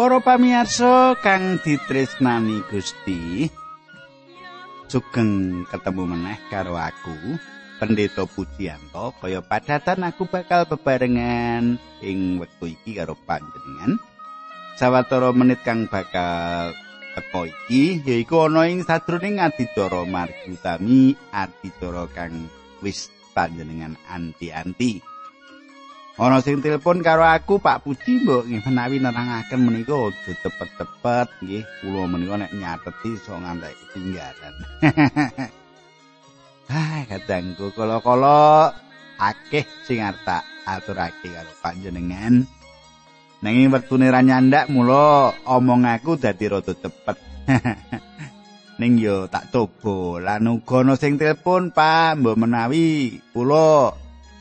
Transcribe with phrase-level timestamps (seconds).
[0.00, 3.52] Para pamirsa kang ditresnani Gusti,
[4.88, 7.36] sugeng ketemu meneh karo aku,
[7.76, 9.12] Pendeta Pujianto.
[9.20, 14.00] Kaya padatan aku bakal bebarengan ing wektu iki karo panjenengan.
[14.80, 16.72] Sawetara menit kang bakal
[17.12, 22.48] teko iki yaiku ana ing sadroning adicara margi utami adicara kang
[22.80, 25.09] wis panjenengan anti-anti.
[26.18, 32.02] Ana sing telepon karo aku Pak Puji mbok menawi nerangaken menika aja cepet-cepet nggih kula
[32.10, 34.54] menika nek nyateti iso ngantek ketinggalan.
[36.70, 38.70] Ah, kadangku kala-kala
[39.18, 42.46] akeh sing arep tak aturake karo panjenengan.
[43.42, 47.18] Nanging wektune ra nyandak mula omong aku dadi rada cepet.
[48.78, 53.90] Ning yo tak coba lan uga sing telepon Pak mbok menawi kula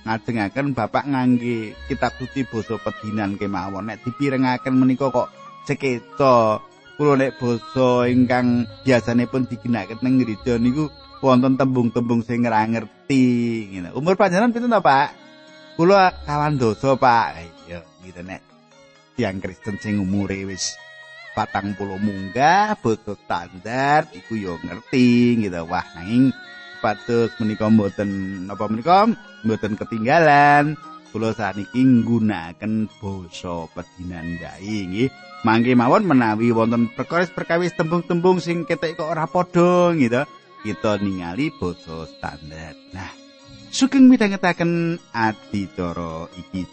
[0.09, 3.93] ngajengaken bapak ngangge kitab suci basa pedinan kemawon.
[3.93, 5.29] Nek dipirengaken menika kok
[5.69, 6.65] sekeca
[6.97, 10.89] kula nek basa ingkang biasane pun diginakaken ning gereja niku
[11.21, 13.25] wonten tembung-tembung sing ora ngerti
[13.69, 13.93] ngene.
[13.93, 15.13] Umur panjenengan pinten to Pak?
[15.77, 17.27] Kula kawan dosa Pak.
[17.69, 18.41] Iya gitu nek.
[19.13, 20.73] Tiang Kristen sing umure wis
[21.37, 26.33] patang puluh munggah basa standar iku yo ngerti gitu wah nanging
[26.79, 29.07] patus menika mboten napa menika?
[29.43, 30.79] Mboten ketinggalan.
[31.09, 35.09] Kula saniki nggunakaken basa pedinan nggih.
[35.41, 40.21] Mangke mawon menawi wonten perkawis-perkawis tembung-tembung sing ketek kok ora padha gitu
[40.63, 42.75] kita ningali basa standar.
[42.91, 43.09] Nah
[43.71, 46.65] sugeng midhangetaken adicara iki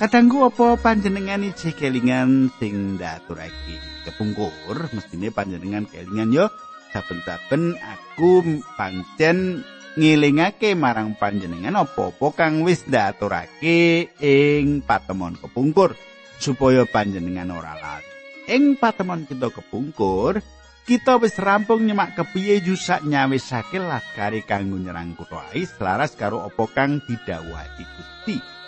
[0.00, 3.76] Kadangku apa panjenengan iki kelingan sing ndaturake
[4.08, 6.48] kepungkur mestine panjenengan kelingan yo
[6.88, 8.40] saben-saben aku
[8.80, 9.60] pancen
[10.00, 15.92] ngilingake marang panjenengan apa-apa kang wis ndaturake ing patemon kepungkur
[16.40, 18.08] supaya panjenengan ora lali.
[18.48, 20.40] Ing patemon kita kepungkur
[20.88, 26.64] kita wis rampung nyemak kepiye yusak nyawisake laskari kanggo nyerang kutha Ais laras karo apa
[26.72, 28.59] kang didhawuhi Gusti.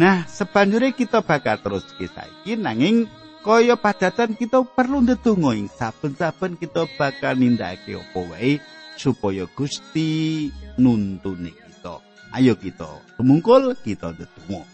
[0.00, 3.04] Nah, sebanjure kita bakal terus kisah iki nanging
[3.44, 8.64] kaya padatan kita perlu ndedonga ing saben-saben kita bakal nindakake apa wae
[8.96, 10.48] supaya Gusti
[10.80, 12.00] nuntune kita.
[12.32, 12.88] Ayo kita
[13.20, 14.64] tumungkul kita ndedonga.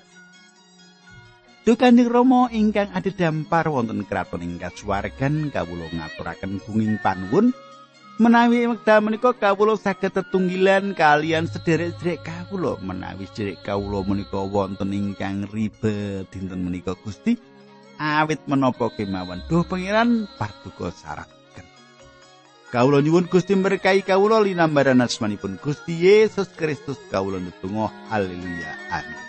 [1.66, 7.50] Dukanjeng Rama ingkang adhedhampar wonten kraton ing kasuwargan kawula ngaturaken bunging panuwun
[8.16, 12.80] Menawi wekdal menika kawula saged tetunggilan kalian sederek-sederek kawula.
[12.80, 17.36] Menawi sederek kawula menika wonten ingkang ribet dinten menika Gusti.
[18.00, 19.44] Awit menapa kemawon?
[19.52, 21.68] Duh pangeran paduka saraken
[22.72, 24.40] Kawula nyuwun Gusti berkahi kawula.
[24.40, 26.96] Linambaran asmanipun Gusti Yesus Kristus.
[27.12, 28.72] Kawula ndedonga haleluya.
[28.96, 29.26] Amin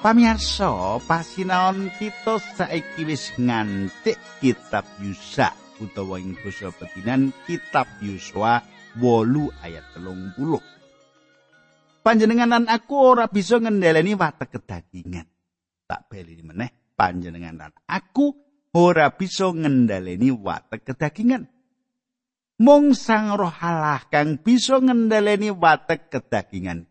[0.00, 8.64] Pamirsa, pasinaon kita saiki wis ngantik kitab Yusa utawa ing basa pedinan kitab Yuswa
[8.96, 10.79] 8 ayat 30.
[12.00, 15.28] Panjenengan aku ora bisa ngendhaleni watek kedagingan.
[15.84, 18.32] Tak beli meneh panjenengan aku
[18.72, 21.44] ora bisa ngendhaleni watek kedagingan.
[22.60, 26.90] Mung Sang Roh Allah kang bisa ngendhaleni watek kedagingan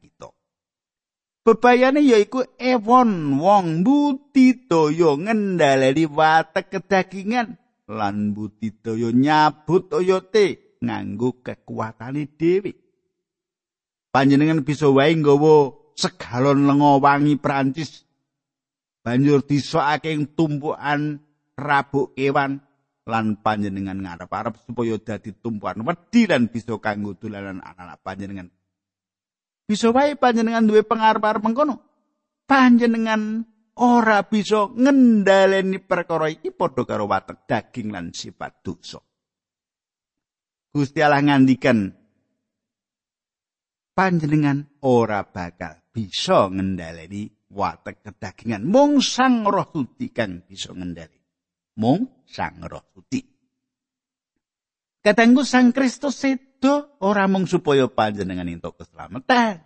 [1.40, 7.58] Bebayane yaiku ewon wong budidaya ngendhaleni watek kedagingan
[7.90, 12.89] lan budidaya nyabut oyote nganggo kekuatane dhewe.
[14.10, 18.06] Panjenengan bisa wae nggawa segalon lenga wangi Prancis
[19.06, 21.22] banjur disokake ing tumpukan
[21.56, 22.62] rabuk kewan
[23.10, 28.50] lan panjenengan ngarep-arep supaya dadi tumpukan wedi lan bisa kanggo dolanan anak-anak panjenengan
[29.70, 31.78] bisa wae panjenengan duwe pengarep-arep mengkono.
[32.50, 33.46] Panjenengan
[33.78, 38.98] ora bisa ngendhaleni perkara iki padha karo watek daging lan sifat dosa.
[40.74, 41.94] Gusti Allah ngandikan
[44.00, 44.64] panjenengan.
[44.88, 48.64] Ora bakal bisa ngendhaleni watek kedagingan.
[48.64, 51.20] Mung sang roh suci kang bisa ngendali
[51.80, 53.20] mung sang roh suci.
[55.00, 59.64] Kadangku sang Kristus sedo ora mung supaya panjenengan entuk keselamatan.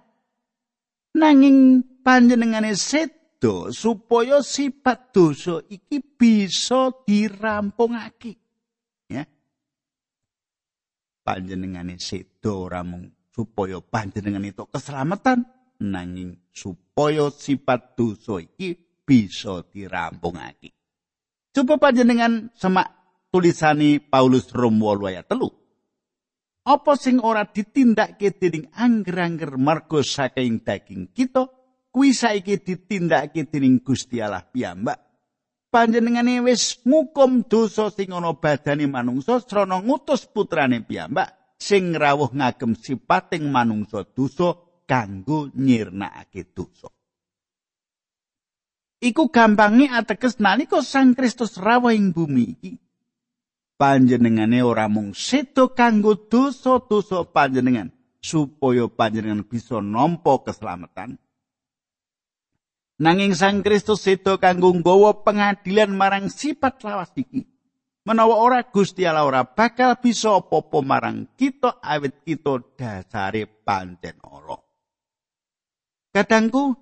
[1.13, 8.33] Nanging panjenengane sedo supaya sifat dosa iki bisa dirampungake.
[9.09, 9.25] Ya.
[11.25, 15.50] Panjenengane sedo ora mung supaya panjenengan entuk keselamatan
[15.81, 20.71] nanging supaya sifat dosa iki bisa dirampungake.
[21.53, 22.94] Coba panjenengan semak
[23.33, 26.63] tulisani Paulus Rom 8 ayat 3.
[26.63, 31.51] Apa sing ora ditindakake dening angger-angger marga saking daging kita,
[31.91, 35.03] kuwi saiki ditindakake dening Gusti Allah piyambak.
[35.68, 42.75] Panjenengane wis ngukum dosa sing ana badane manungsa srana ngutus putrane piyambak sing rawuh ngagem
[42.75, 46.91] sipating manungsa dosa kanggo nyirnakake dosa.
[49.03, 52.71] Iku gampange ateges nalika Sang Kristus rawuh ing bumi iki.
[53.75, 57.91] Panjenengane ora mung sedo kanggo dosa-dosa panjenengan
[58.23, 61.19] supaya panjenengan bisa nampa keselamatan.
[63.03, 67.52] Nanging Sang Kristus sedo kanggo nggawa pengadilan marang sifat lawas iki.
[68.03, 74.59] Menawa ora Gusti Allah ora bakal bisa apa-apa marang kita awit kita dasare pancen Allah.
[76.11, 76.75] Kadangku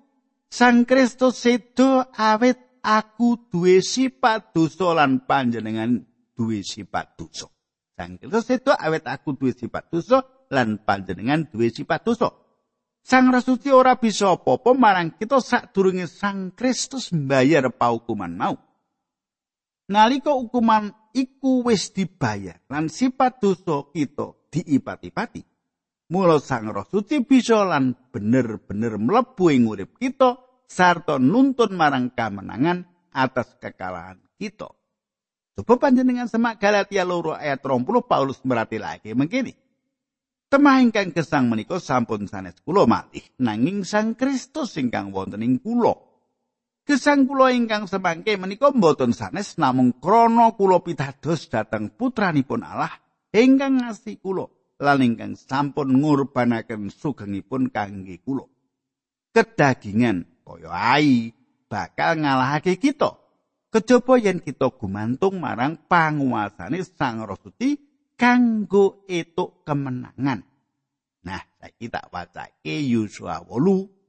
[0.52, 6.04] Sang Kristus sedo awet aku duwe sifat dosa lan panjenengan
[6.34, 7.48] duwe sifat dosa.
[7.94, 12.28] Sang Kristus sedo awet aku duwe sifat dosa lan panjenengan duwe sifat dosa.
[13.02, 18.54] Sang Rasuti ora bisa apa-apa marang kita sadurunge Sang Kristus mbayar paukuman mau.
[19.90, 25.42] Nalika hukuman iku wis dibayar lan sifat dosa kita diipati-pati.
[26.12, 30.36] Mula Sang Roh Suci bisa lan bener-bener mlebu ing urip kita
[30.68, 32.84] sarta nuntun marang kamenangan
[33.16, 34.68] atas kekalahan kita.
[35.52, 39.52] Coba panjenengan semak Galatia loro ayat 30 Paulus merati lagi mengkini.
[40.52, 45.60] Temah ingkang gesang menika sampun sanes kula malih nanging Sang Kristus ingkang wonten ing.
[46.82, 52.90] Gesang kula ingkang semangke menika mboten sanes namung krana kula pitados dhateng putranipun Allah
[53.30, 54.50] ingkang ngasih kula.
[54.82, 58.50] lan ingkang sampun ngurbanaken sugengipun kangge kula.
[59.30, 61.30] Kedagingan kaya ai
[61.70, 63.16] bakal ngalahake kita.
[63.72, 67.78] Kejaba yen kita gumantung marang panguasane Sang Roh Suci
[68.18, 70.44] kanggo etuk kemenangan.
[71.22, 74.01] Nah, saiki tak wacake Yosua 8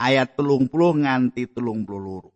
[0.00, 0.72] ayat 30
[1.04, 2.32] nganti 32.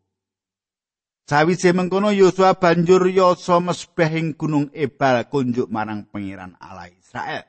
[1.24, 7.48] Sawise mengkono Yosua banjur yoso mesbeh ing gunung Ebal kunjuk marang pangeran Allah Israel.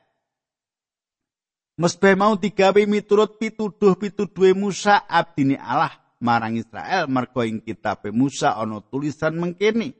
[1.76, 5.92] Mesbeh mau digawe miturut pituduh-pituduhe Musa abdine Allah
[6.24, 9.92] marang Israel merga ing kitab Musa ana tulisan mengkene.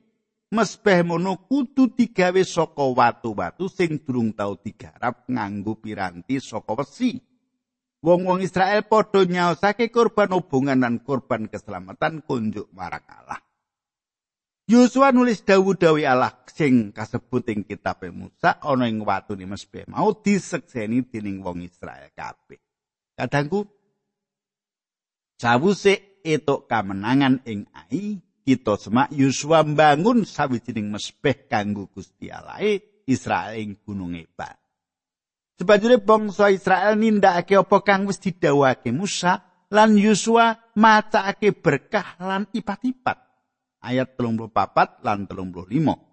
[0.56, 7.20] Mesbeh mono kudu digawe saka watu-watu sing durung tau digarap nganggo piranti saka wesi.
[8.04, 13.40] Wong-wong Israel padha nyaosake korban hubungan dan korban keselamatan kunjuk marang Allah.
[14.66, 21.06] Yosua nulis dawuh-dawuh Allah sing kasebut ing kitab Musa ana ing watune mesbeh mau disekseni
[21.06, 22.58] dening wong Israel kabeh.
[23.14, 23.62] Kadangku
[25.38, 32.58] sawuse etuk kamenangan ing Ai, kita semak Yosua mbangun sawijining mesbeh kanggo Gusti Allah
[33.06, 34.65] Israel ing Gunung Ebal.
[35.56, 39.40] Sebanjure bangsa Israel nindakake apa kang wis didhawuhake Musa
[39.72, 43.26] lan Yosua macake berkah lan ipat-ipat.
[43.86, 46.06] ayat 34 lan 35.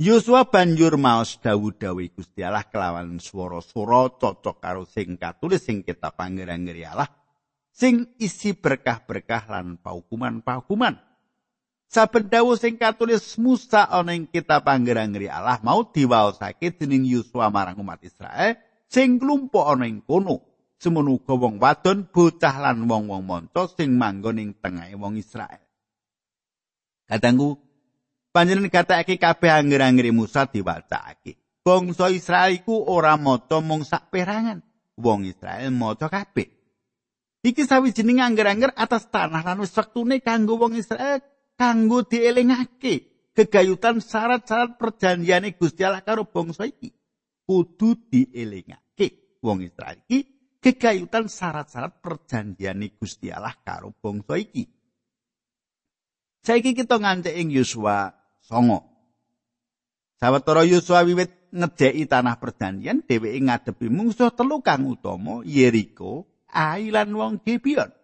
[0.00, 6.88] Yosua banjur maos dawuh-dawuh Gusti Allah kelawan swara-swara cocok karo sing katulis sing kitab pangeran-ngeri
[6.88, 7.12] Allah
[7.68, 11.09] sing isi berkah-berkah lan paukuman-paukuman.
[11.90, 17.82] Saben dawuh sing katulis Musa ana ing kitab pangeran-ngeri Allah mau diwaosake dening Yosua marang
[17.82, 18.54] umat Israel
[18.86, 20.50] sing klumpuk ana ing kono.
[20.80, 25.60] semono uga wong wadon bocah lan wong-wong monco sing manggon ing tengahe wong Israel.
[27.04, 27.60] Kadangku
[28.32, 31.36] panjenengan katakake kabeh angger-angger Musa diwacake.
[31.60, 34.64] Bangsa Israel iku ora maca mung sak perangan.
[34.96, 36.48] Wong Israel maca kabeh.
[37.44, 41.20] Iki sawijining angger-angger atas tanah lan wektune kanggo wong Israel
[41.60, 46.88] kanggo dielingake kegayutan syarat-syarat perjanjiane Gusti Allah karo bangsa iki.
[47.44, 50.24] Kudu dielingake wong Israel iki
[50.56, 54.64] kegayutan syarat-syarat perjanjian Gusti Allah karo bangsa iki.
[56.40, 58.16] Saiki kita ngancik ing Yosua
[58.48, 60.16] 9.
[60.16, 67.12] Sawetara Yosua wiwit ngejeki tanah perjanjian dheweke ngadepi mungsuh telu kang utama Yeriko, Ai lan
[67.12, 67.99] wong Gibeon.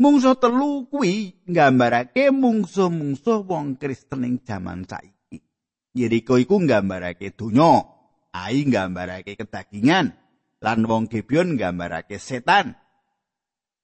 [0.00, 5.44] Mungsuh telu kuwi nggambarake mungsuh-mungsuh wong Kristen ing jaman saiki.
[5.92, 7.84] Yeriko iku nggambarake donya,
[8.32, 10.16] ai nggambarake kedagingan,
[10.64, 12.80] lan wong Gibeon nggambarake setan.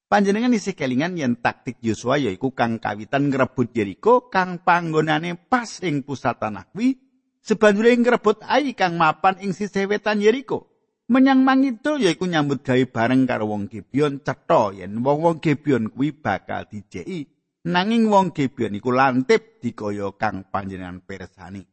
[0.09, 6.01] Panjenengan isih kelingan yen taktik Yosua yaiku kang kawitan ngrebut Yeriko kang panggonane pas ing
[6.01, 6.97] pusat tanah kuwi
[7.45, 10.76] sebanjure ngrebut ai kang mapan ing sisih wetan Yeriko.
[11.07, 16.67] Menyang mangidul yaiku nyambut gawe bareng karo wong Gibeon cetha yen wong-wong Gibeon kuwi bakal
[16.67, 17.27] dijeki.
[17.67, 21.63] Nanging wong Gibeon iku lantip dikaya kang panjenengan pirsani.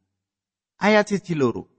[0.79, 1.71] Ayat siji loro.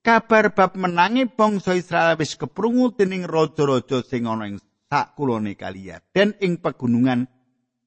[0.00, 4.56] Kabar bab menangi bangsa Israel wis keprungu dening raja-raja sing ana ing
[4.88, 7.28] sakulone kaliya den ing pegunungan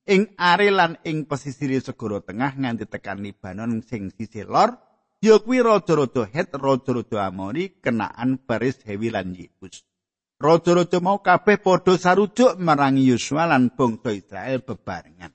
[0.06, 4.77] ing are lan ing pesisir segara tengah nganti tekan Libanon sing sisih lor
[5.24, 9.88] ya kuwi raja-raja Het, raja-raja Amori, kenaan Baris Hewi lan Yebus.
[10.36, 15.32] Raja-raja mau kabeh padha sarujuk merangi Yosua lan bangsa Israel bebarengan.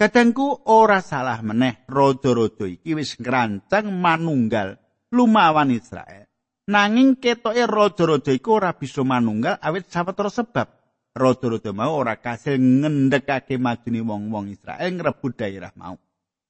[0.00, 4.80] Kadangku ora salah meneh raja-raja iki wis ngrancang manunggal
[5.12, 6.24] lumawan Israel.
[6.72, 10.72] Nanging ketoke raja-raja iku ora bisa manunggal awit sawetara sebab.
[11.12, 16.00] Raja-raja mau ora kasil ngendhekake majune wong-wong Israel ngrebut daerah mau.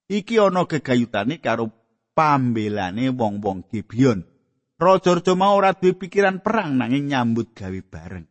[0.07, 1.82] Iki ana gegayutane karo
[2.13, 4.25] pambelane wong-wong Gibeon.
[4.83, 8.27] Raja-raja mau ora duwe pikiran perang nanging nyambut gawe bareng.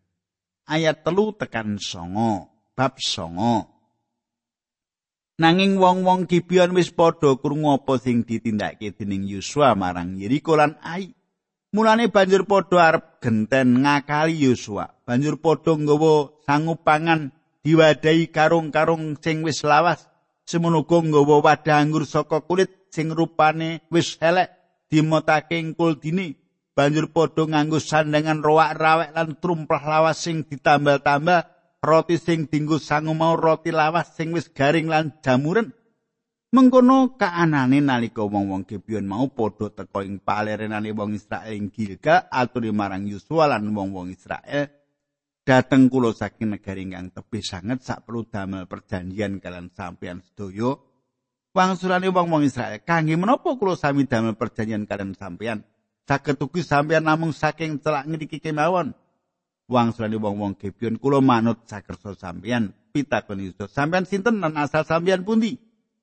[0.67, 3.71] Ayat telu tekan songo, bab songo.
[5.41, 11.15] Nanging wong-wong Gibeon wis padha krungu apa sing ditindakake dening Yosua marang Yeriko lan Ai.
[11.71, 14.91] Mulane banjur padha arep genten ngakali Yosua.
[15.07, 17.31] Banjur padha nggawa sangupangan
[17.63, 20.05] diwadahi karung-karung sing wis lawas.
[20.45, 24.51] Semono nggawa wadah anggur saka kulit sing rupane wis elek
[24.91, 26.35] dimotake ing kuldine
[26.75, 31.47] banjur padha nganggo sandangan roak rawek lan trumplah lawas sing ditambal-tambal
[31.79, 35.71] roti sing dinggo sangu mau roti lawas sing wis garing lan jamuren.
[36.51, 42.75] Mengkono kaanane nalika wong-wong Gibeon mau padha teka ing palerenane wong Israel ing Gilga aturi
[42.75, 44.67] marang Yosua lan wong-wong Israel
[45.47, 50.75] dateng kula saking negari ingkang tebih sanget sak perlu damel perjanjian kalian sampeyan sedaya
[51.51, 52.79] wangsulane wong-wong Israel.
[52.83, 55.63] Kangge menapa kula sami damel perjanjian kalian sampeyan?
[56.07, 58.95] Saged ugi sampeyan namung saking celak ngriki kemawon.
[59.71, 62.75] Wangsulane wong-wong Gibeon kula manut sakersa sampeyan.
[62.91, 65.55] Pitakon Yusuf, sampeyan sinten lan asal sampeyan pundi?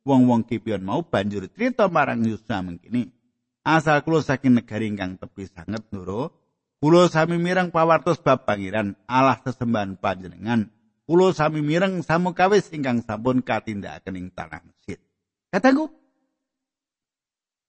[0.09, 3.13] Wong-wong Gibeon mau banjur crita marang Yusuf mengkini.
[3.61, 6.33] Asal kula saking negari ingkang tepi sanget nuro.
[6.79, 10.71] Kula sami mireng pawartos bab pangeran Allah sesembahan panjenengan.
[11.05, 15.03] Kula sami mireng samukawis ingkang sampun katindakaken ing tanah Mesir.
[15.49, 15.89] Kataku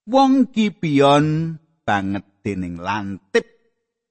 [0.09, 1.55] wong Gibeon
[1.87, 3.47] banget dening lantip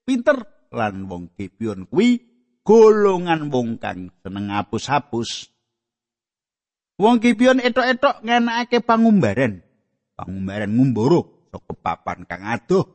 [0.08, 0.40] pinter
[0.72, 2.24] lan wong Gibeon kuwi
[2.64, 5.52] golongan wong kang seneng hapus-hapus.
[6.96, 9.60] Wong Gibeon etok-etok ngenake pangumbaran.
[10.16, 12.88] Pangumbaran ngumboro saka papan kang adoh.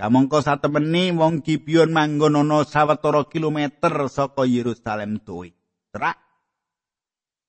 [0.00, 5.52] Kamangka satemene wong Gibeon manggon ana sawetara kilometer saka Yerusalem tuwi.
[5.92, 6.23] Terak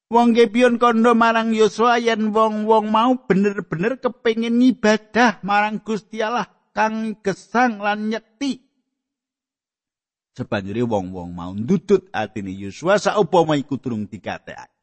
[0.06, 6.46] Wong Gibeon kondo marang Yosua yen wong-wong mau bener-bener kepengin ibadah marang Gusti Allah
[6.78, 8.62] kang gesang lan nyekti.
[10.38, 14.76] Sebanjuri wong-wong mau ndudut atine Yosua saupama iku durung dikatekake.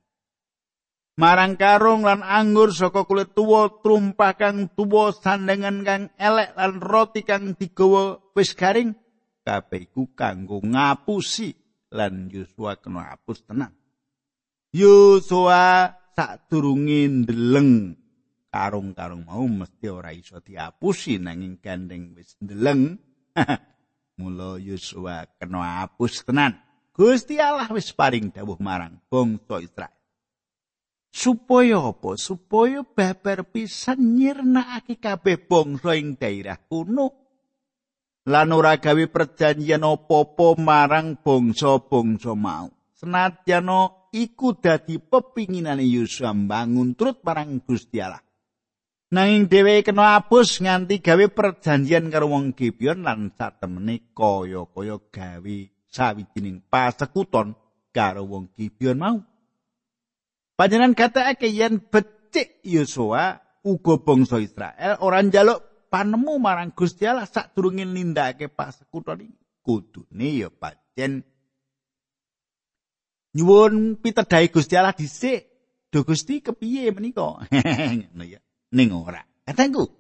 [1.12, 7.21] Marang karung lan anggur saka kulit tuwa, trumpah kang tuwa, sandangan kang elek lan roti
[7.21, 8.97] kang digawa wis garing,
[9.45, 11.52] kabeh iku kanggo ngapusi
[11.93, 13.76] lan Yosua kena hapus tenang.
[14.73, 17.93] Yosua sadurunge ndeleng
[18.49, 22.97] karung-karung mau mesti ora iso diapusi nanging gandeng wis ndeleng.
[24.21, 26.57] Mula Yosua kena hapus tenan.
[26.93, 29.97] Gusti Allah wis paring dawuh marang bangsa Israel.
[31.12, 32.17] Supaya apa?
[32.17, 37.12] Supaya babar pisan nyirnakake kabeh bangsa ing daerah kuno.
[38.25, 42.73] Lan ora gawe perjanjian apa-apa marang bangsa-bangsa mau.
[42.97, 43.69] Senadyan
[44.12, 48.21] iku dadi pepinginane Yosua bangun turut marang Gusti Allah.
[49.12, 55.57] Nanging dheweke kena abus nganti gawe perjanjian karo wong Gibeon lan satemene kaya-kaya gawe
[55.92, 57.52] sawijining pasekuton
[57.92, 59.21] karo wong Gibeon mau.
[60.57, 63.37] Panjenengan katakake yen becik Yosua
[63.69, 69.37] uga bangsa Israel ora njaluk panemu marang Gusti Allah sadurunge nindakake pasekuton iki.
[69.62, 71.23] Kudune ya pancen
[73.37, 75.49] nyuwun pitedhae Gusti Allah dhisik.
[75.93, 77.45] Do Gusti kepiye menika?
[78.12, 78.41] Ngono ya.
[78.73, 79.21] Ning ora.
[79.45, 79.93] Katengku.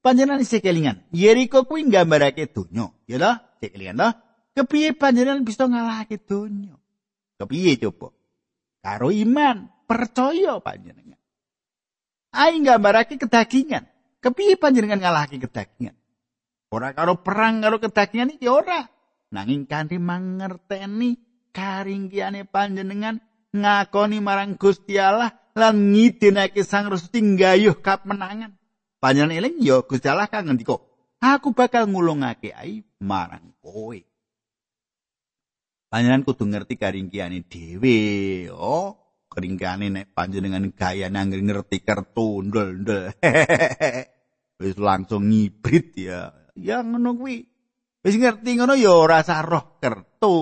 [0.00, 1.04] Panjenengan isih kelingan.
[1.12, 3.32] Yeriko kuwi nggambarake donya, ya ta?
[3.60, 4.08] Sik kelingan ta?
[4.56, 6.76] Kepiye panjenengan bisa ngalahake donya?
[7.36, 8.12] Kepiye coba?
[8.80, 11.20] karo iman, percaya panjenengan.
[12.32, 13.84] Ai nggambarake kedagingan.
[14.20, 15.96] Kepiye panjenengan ngalahake kedagingan?
[16.72, 18.84] Ora karo perang karo kedagingan iki ora.
[19.30, 21.14] Nanging kanthi mangerteni
[21.50, 23.18] karinggiane panjenengan
[23.54, 28.54] ngakoni marang Gusti Allah lan ngidinake Sang Resti nggayuh kapenangan.
[29.00, 30.78] Panjenengan eling ya Gusti Allah kang ngendika,
[31.18, 33.98] "Aku bakal ngulungake ai marang kowe."
[35.90, 37.98] Panjenengan kudu ngerti karinggiane dhewe,
[38.54, 38.94] oh.
[39.30, 43.14] Keringkane nek panjenengan gaya nang ngerti kertu ndel-ndel.
[44.60, 46.34] Wis langsung ngibrit ya.
[46.58, 47.46] Ya ngono kuwi.
[48.02, 50.36] Wis ngerti ngono ya ora roh kertu.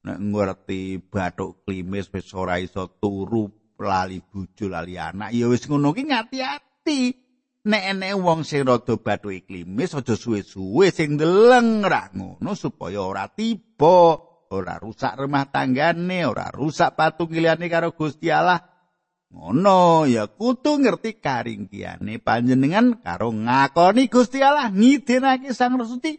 [0.00, 5.92] Nek ngerti bathuk klimis wis ora iso turu lali bojo lali anak ya wis ngono
[5.92, 7.00] ki ngati-ati.
[7.60, 13.28] Nek enek wong sing rada bathuke klimis aja suwe-suwe sing deleng ra ngono supaya ora
[13.28, 14.30] tiba.
[14.50, 18.58] ora rusak rumah tanggane, ora rusak patungiliane karo Gusti Allah.
[19.30, 26.18] Ngono ya kudu ngerti karingkiane panjenengan karo ngakoni Gusti Allah ngidinake Sang Resti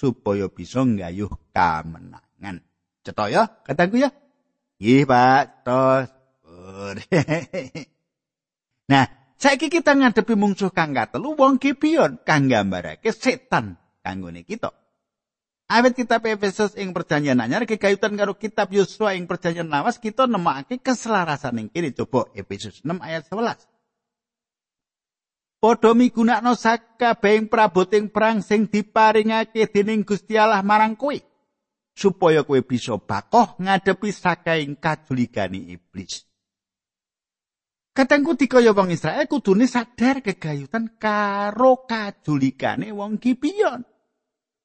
[0.00, 2.64] supaya bisa nggayuh kamenangan.
[3.00, 4.10] Cetha ya, kataku ya.
[4.80, 5.64] Nggih, Pak.
[5.64, 6.08] Terus.
[8.92, 9.04] nah,
[9.36, 14.72] saiki kita ngadepi mungsuh kang katelu wong Gibeon kang gambarake setan kanggone kita.
[15.70, 20.82] Awit kitab Efesus ing perjanjian anyar kekayutan karo kitab Yosua ing perjanjian lawas kita nemokake
[20.82, 23.70] keselarasan ing kene coba Efesus 6 ayat 11.
[25.62, 30.64] Padha migunakno sakabehing praboting perang sing diparingake dening Gusti Allah
[32.00, 36.24] supaya kowe bisa bakoh ngadepi sakaing kajuligane iblis.
[37.92, 43.84] Katengku dikaya wong Israel kudune sadar kegayutan karo kajuligane wong Gibeon.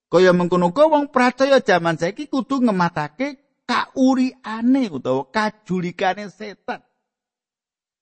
[0.07, 6.79] Kaya mengkono wong percaya jaman saiki kudu ngematake kauriane utawa kajulikane setan.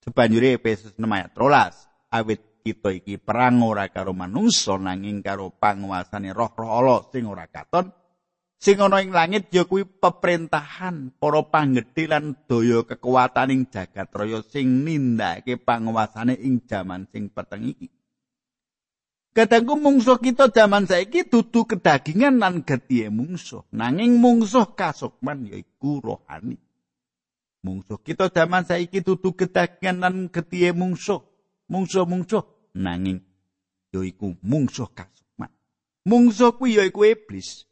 [0.04, 6.36] Sebanjure Efesus 6 ayat 13, awit kita iki perang ora karo manungsa nanging karo panguasane
[6.36, 8.03] roh-roh Allah sing ora katon.
[8.64, 14.88] Sing ana ing langit ya kuwi peperintahan para panggedhe lan daya kekuataning jagat raya sing
[14.88, 17.92] nindakake panguasane ing jaman sing peteng iki.
[19.36, 26.56] Kadangku mungsuh kita zaman saiki dudu kedagingan lan getihe mungsuh, nanging mungsuh kasukman yaiku rohani.
[27.68, 31.20] Mungsuh kita zaman saiki dudu kedagingan lan getihe mungsuh,
[31.68, 32.48] mungsuh-mungsuh
[32.80, 33.28] nanging
[33.92, 35.52] yaiku mungsuh kasukman.
[36.08, 37.68] Mungsuh kuwi yaiku iblis.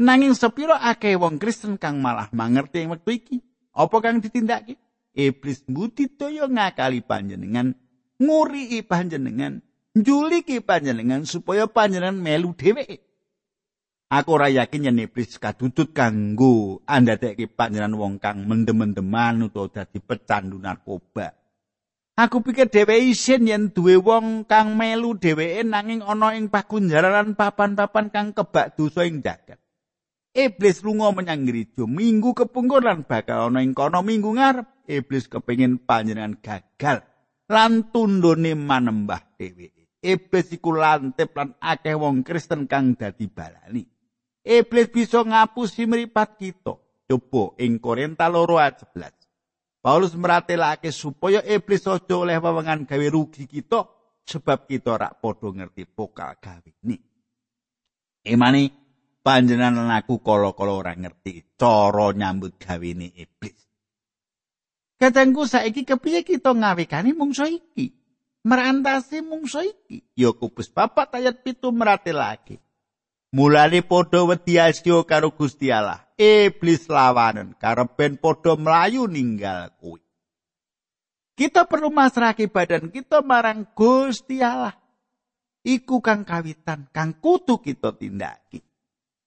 [0.00, 3.36] Nanging sepiro akeh wong Kristen kang malah mangerti ing wektu iki?
[3.76, 4.80] Apa kang ditindakake?
[5.12, 7.76] Iblis mbudidaya ngakali panjenengan,
[8.16, 9.60] nguri panjenengan,
[9.92, 13.04] njuliki panjenengan supaya panjenengan melu dheweke.
[14.08, 20.56] Aku ora yakin yen iblis kadudut kanggo andadeke panjenengan wong kang mendem-mendeman utawa dadi pecandu
[20.56, 21.36] narkoba.
[22.16, 28.08] Aku pikir dheweke isin yen duwe wong kang melu dheweke nanging ana ing pakunjaran papan-papan
[28.08, 29.60] kang kebak dosa ing jagat.
[30.30, 34.86] Iblis lunga menyang gereja minggu kepungkur lan bakal ana ing kono minggu ngarep.
[34.86, 37.02] Iblis kepengin panjenengan gagal
[37.50, 39.80] lan tundone manembah dheweke.
[40.00, 43.84] iblis iku lantip lan akeh wong Kristen kang dadi balani.
[44.40, 46.74] Iblis bisa ngapusi mripat kita.
[47.10, 49.82] Coba ing Korinta loro ayat 11.
[49.82, 53.82] Paulus meratelake supaya iblis aja oleh wewengan gawe rugi kita
[54.22, 56.96] sebab kita rak padha ngerti pokal gawe ni.
[59.20, 63.58] Panjenengan aku kala-kala ora ngerti cara nyambut gawe ni iblis.
[64.96, 68.00] Katengku saiki kepiye kita ngawekani mungso iki?
[68.44, 70.04] merantasi mungso iki.
[70.16, 72.56] Yakobus papat ayat pitu merate lagi.
[73.30, 76.02] Mulane padha wedi asya karo Gusti Allah.
[76.18, 80.02] Iblis lawanen karepen padha mlayu ninggal kuwi.
[81.38, 84.76] Kita perlu masrahke badan kita marang Gusti Allah.
[85.60, 88.64] Iku kang kawitan kang kudu kita tindaki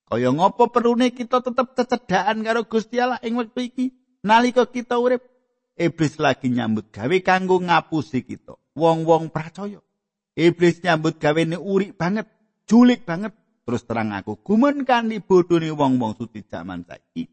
[0.09, 3.85] kaya ngopo perlune kita tetep cecedhakan karo Gusti Allah ing wektu iki
[4.21, 5.23] nalika kita urip
[5.79, 9.79] iblis lagi nyambut gawe kanggo ngapusi kita wong-wong percaya.
[10.33, 12.25] Iblis nyambut gawene urik banget,
[12.65, 13.33] julik banget.
[13.63, 17.31] Terus terang aku gumun kanthi bodhone wong-wong suci jaman saiki.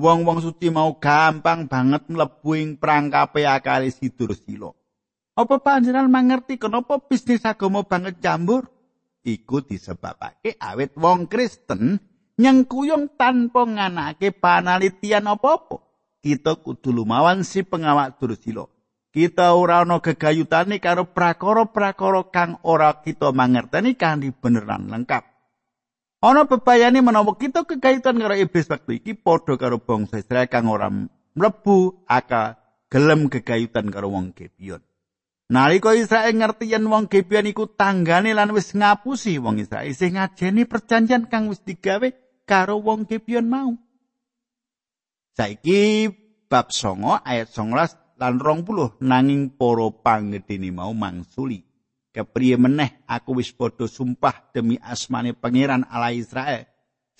[0.00, 4.72] Wong-wong suci mau gampang banget mlebu ing prangkape akale sidur sila.
[5.36, 8.64] Apa panjenengan mangerti kenapa bisnis agama banget jambur?
[9.22, 12.02] Iku disebabake awit wong Kristen
[12.38, 15.78] nyengkuyung tanpa nganake panalitian apa-apa.
[16.22, 18.66] Kita kudu lumawan si pengawak dursila.
[19.12, 25.28] kita ora ana gegayutane karo prakara-prakara kang ora kita mangerteni kanthi beneran lengkap.
[26.24, 30.88] Ana bebayane menawa kita kegayutan karo iblis waktu iki padha karo bangsa Israel kang ora
[31.36, 32.56] mlebu akal
[32.88, 34.80] gelem gegayutan karo wong Gibeon.
[35.52, 40.64] Nalika Israel ngerti yen wong Gibeon iku tanggane lan wis ngapusi wong Israel isih ngajeni
[40.64, 42.08] perjanjian kang wis digawe
[42.48, 43.76] karo wong Gibeon mau.
[45.36, 46.08] Saiki
[46.48, 47.68] bab songo ayat 19
[48.16, 51.60] lan 20 nanging para panggedene mau mangsuli.
[52.16, 56.64] Kepriye meneh aku wis padha sumpah demi asmane pangeran Allah Israel.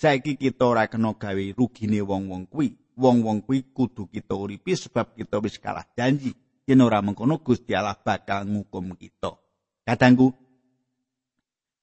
[0.01, 2.97] Saiki kita ora kena gawe rugine wong-wong kuwi.
[2.97, 6.33] Wong-wong kuwi kudu kita uripi sebab kita wis kalah janji.
[6.63, 9.35] Yen ora mengkono Gusti Allah bakal ngukum kita.
[9.83, 10.31] Kadangku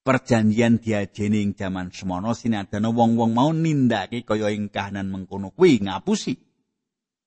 [0.01, 6.41] perjanjian diajeni ing jaman semono sinadana wong-wong mau nindake kaya ing kahanan mengkono kuwi ngapusi.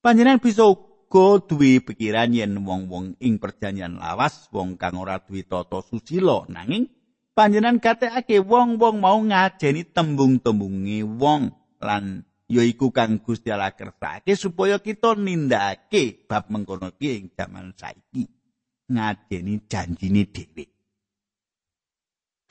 [0.02, 5.86] Panjenengan bisa uga duwe pikiran yen wong-wong ing perjanjian lawas wong kang ora duwe tata
[5.86, 6.90] susila nanging
[7.38, 15.18] panjenengan katekake wong-wong mau ngajeni tembung-tembunge wong lan yaiku kang Gusti Allah kersake supaya kita
[15.18, 18.30] nindakake bab mengkono ki ing jaman saiki
[18.94, 20.74] ngajeni janjine dhewe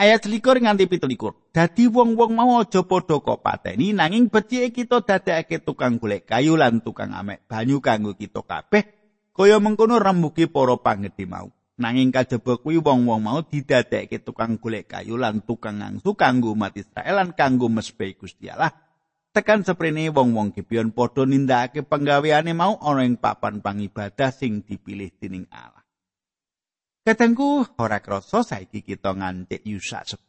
[0.02, 1.38] ayat likur nganti pitulikur.
[1.54, 6.82] Dadi wong-wong mau aja padha kok pateni nanging becike kita dadekake tukang golek kayu lan
[6.82, 8.82] tukang amek banyu kanggo kita kabeh
[9.30, 11.54] kaya mengkono rembugi para panggedhe mau.
[11.78, 17.22] Nanging kajaba kuwi wong-wong mau didadekake tukang golek kayu lan tukang ngangsu kanggo umat Israel
[17.22, 18.74] lan kanggo mesbe Gusti Allah.
[19.32, 25.48] Tekan seprene wong-wong Gibeon padha nindakake penggaweane mau ana ing papan pangibadah sing dipilih dening
[25.48, 25.80] Allah.
[27.00, 30.28] Kadangku ora krasa saiki kita ngantik Yusa 10.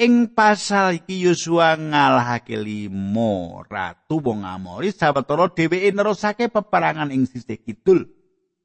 [0.00, 7.60] Ing pasal iki Yosua ngalahake limo ratu wong Amori sawetara dheweke nerusake peperangan ing sisih
[7.60, 8.08] kidul.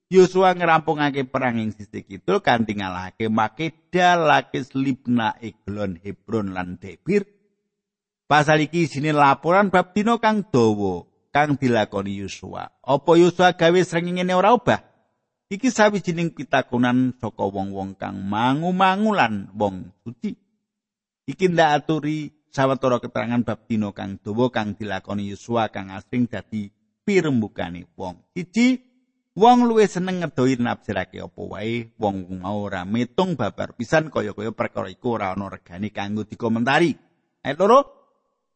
[0.08, 7.37] Yosua ngerampungake perang ing sisih kidul kanthi ngalahake Makeda, Lakis, Libna, Eglon, Hebron lan Debir.
[8.28, 12.68] Pasal iki isine laporan bab dina kang dawa kang dilakoni Yosua.
[12.84, 14.84] Apa Yosua gawe srengenge ora obah?
[15.48, 20.36] Iki sawijining pitakonan saka wong-wong kang mangu-mangu lan wong suci.
[21.24, 26.68] Iki ndak aturi sawetara keterangan bab dina kang dawa kang dilakoni Yosua kang asring dadi
[27.08, 28.28] pirembukane wong.
[28.36, 28.84] Siji,
[29.40, 35.16] wong luwih seneng ngedoi nafsirake apa wae, wong ora metung babar pisan kaya-kaya perkara iku
[35.16, 36.92] ora ana regane kanggo dikomentari.
[37.40, 37.97] Ayat loro,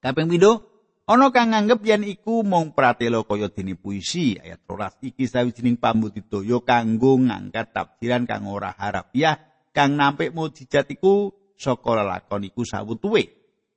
[0.01, 0.71] kaping pindho,
[1.11, 6.63] Ana kang nganggep yen iku mung pratela kaya dene puisi ayat 12 iki sawijining pambudidaya
[6.63, 9.35] kanggo ngangkat tafsiran kang ora harafiah
[9.75, 13.27] kang nampik mujizat iku saka lelakon iku sawutuwe.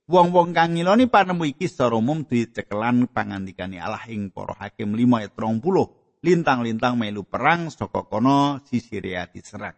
[0.07, 5.35] Wong-wong kang ngiloni panemu iki secara umum dicekelan pangandikane Allah ing para hakim 5 ayat
[5.35, 6.23] 30.
[6.23, 9.75] Lintang-lintang melu perang saka kono sisirea diserang.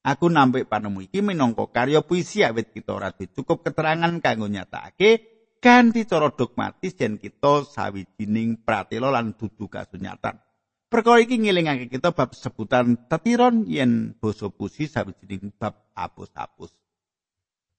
[0.00, 6.06] Aku nampik panemu iki minangka karya puisi awit kita ora cukup keterangan kanggo nyatakake kanthi
[6.06, 10.38] cara dogmatis yen kita sawijining pratela lan dudu kasunyatan.
[10.86, 16.70] Perkara iki ngelingake kita bab sebutan tetiron yen basa pusi sawijining bab apus-apus.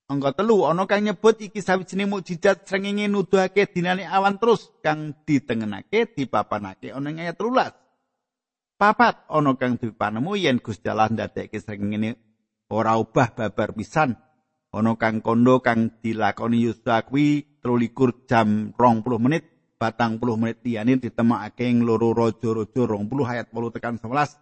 [0.08, 6.12] Angka telu ana kang nyebut iki sawijining mukjizat srengenge nuduhake dinane awan terus kang ditengenake
[6.16, 7.76] dipapanake ana ing ayat 13.
[8.76, 12.16] Papat ana kang dipanemu yen Gusti Allah ndadekke srengenge
[12.68, 14.16] ora ubah babar pisan.
[14.68, 19.48] Ana kang kondo kang dilakoni Yusuf kuwi 23 jam 20 menit
[19.80, 24.36] batang puluh menit liyane ditemokake ing loro raja-raja 20 ayat 8 tekan 11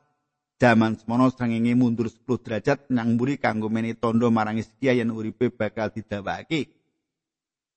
[0.58, 5.46] jaman semono srengenge mundur 10 derajat nang mburi kanggo meni tondo marang Hizkia yen uripe
[5.54, 6.74] bakal didawake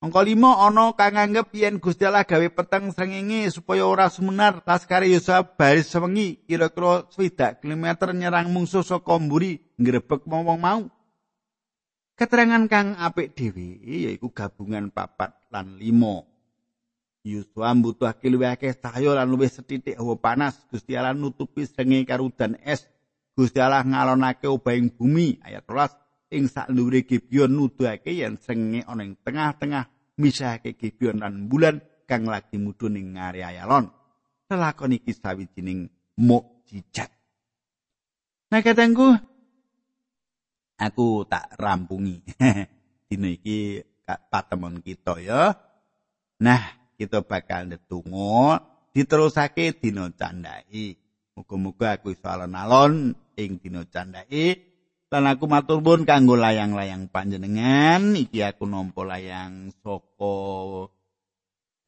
[0.02, 5.06] Angka 5 ana kang nganggep yen Gusti Allah gawe peteng srengenge supaya ora sumenar laskare
[5.06, 7.86] Yosua baris sewengi kira-kira 20 km
[8.18, 10.90] nyerang mungsuh saka mburi ngrebek wong mau
[12.20, 16.28] Keterangan kang apik dhewe yaiku gabungan papat lan limo.
[17.24, 20.60] Yusua mbutuhake luwih akeh cahya lan luwih setitik hawa panas.
[20.68, 22.84] Gusti Allah nutupi srenge karo udan es.
[23.40, 29.08] Gusti Allah ngalonake obahing bumi ayat 13 ing sak dhuwure Gibeon nuduhake yen srenge ana
[29.08, 29.88] ing tengah-tengah
[30.20, 33.88] misahake Gibeon lan bulan kang lagi mudhun ing ngare ayalon.
[34.52, 35.88] Lelakon iki sawijining
[36.20, 37.16] mukjizat.
[38.52, 39.16] Nah katangku,
[40.80, 42.24] aku tak rampungi.
[43.12, 43.84] Dino iki
[44.32, 45.54] patemon kita ya.
[46.40, 46.64] Nah,
[46.96, 48.64] kita bakal ndedonga
[48.96, 50.96] diterusake dina candhaki.
[51.36, 54.70] Muga-muga aku iso alon-alon ing dina candhaki.
[55.10, 60.38] Lan aku matur nuwun kanggo layang-layang panjenengan, iki aku nampa layang saka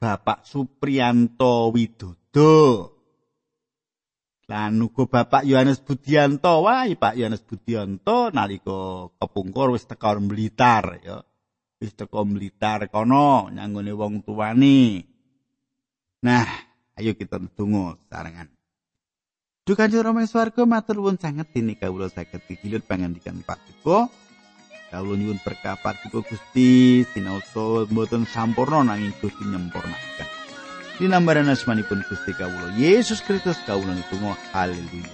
[0.02, 2.91] Bapak Supriyanto Widodo.
[4.52, 11.24] Lan uga Bapak Yohanes Budianto wae Pak Yohanes Budianto nalika kepungkur wis teka Blitar ya.
[11.80, 15.08] Wis teka Blitar kono nyanggone wong tuane.
[16.20, 18.52] Nah, Ayo kita ndonga sarengan.
[19.64, 24.12] Duh Kanjeng Rama swarga matur nuwun sanget dene kawula saged digilut pangandikan Paduka.
[24.92, 30.41] Kawula nyuwun berkah Paduka Gusti sinaosa mboten sampurna nanging Gusti nyempurnakan.
[31.00, 35.08] Dinambaran asmanipun Gusti kawula Yesus Kristus kawula nutunggal haleluya.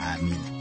[0.00, 0.59] Amin.